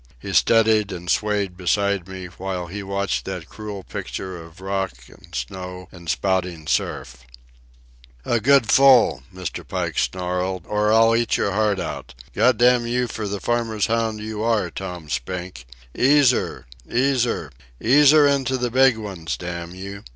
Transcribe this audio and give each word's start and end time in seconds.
He 0.19 0.33
steadied 0.33 0.91
and 0.91 1.11
swayed 1.11 1.55
beside 1.55 2.07
me, 2.07 2.25
while 2.25 2.65
he 2.65 2.81
watched 2.81 3.23
that 3.25 3.47
cruel 3.47 3.83
picture 3.83 4.43
of 4.43 4.59
rock 4.59 4.93
and 5.07 5.35
snow 5.35 5.89
and 5.91 6.09
spouting 6.09 6.65
surf. 6.65 7.17
"A 8.25 8.39
good 8.39 8.71
full!" 8.71 9.21
Mr. 9.31 9.61
Pike 9.63 9.99
snarled. 9.99 10.65
"Or 10.65 10.91
I'll 10.91 11.15
eat 11.15 11.37
your 11.37 11.51
heart 11.51 11.79
out. 11.79 12.15
God 12.33 12.57
damn 12.57 12.87
you 12.87 13.07
for 13.07 13.27
the 13.27 13.39
farmer's 13.39 13.85
hound 13.85 14.19
you 14.21 14.41
are, 14.41 14.71
Tom 14.71 15.07
Spink! 15.07 15.67
Ease 15.93 16.31
her! 16.31 16.65
Ease 16.91 17.25
her! 17.25 17.51
Ease 17.79 18.09
her 18.09 18.25
into 18.25 18.57
the 18.57 18.71
big 18.71 18.97
ones, 18.97 19.37
damn 19.37 19.75
you! 19.75 20.03